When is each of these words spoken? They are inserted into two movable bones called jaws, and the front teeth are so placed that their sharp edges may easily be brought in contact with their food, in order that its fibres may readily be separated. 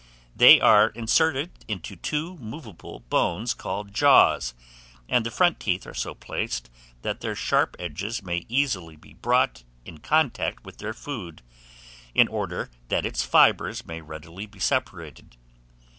They 0.35 0.59
are 0.59 0.87
inserted 0.89 1.51
into 1.67 1.95
two 1.95 2.35
movable 2.37 3.01
bones 3.01 3.53
called 3.53 3.93
jaws, 3.93 4.55
and 5.07 5.23
the 5.23 5.29
front 5.29 5.59
teeth 5.59 5.85
are 5.85 5.93
so 5.93 6.15
placed 6.15 6.71
that 7.03 7.21
their 7.21 7.35
sharp 7.35 7.75
edges 7.77 8.23
may 8.23 8.47
easily 8.49 8.95
be 8.95 9.13
brought 9.13 9.63
in 9.85 9.99
contact 9.99 10.65
with 10.65 10.77
their 10.79 10.95
food, 10.95 11.43
in 12.15 12.27
order 12.29 12.71
that 12.87 13.05
its 13.05 13.21
fibres 13.23 13.85
may 13.85 14.01
readily 14.01 14.47
be 14.47 14.57
separated. 14.59 15.37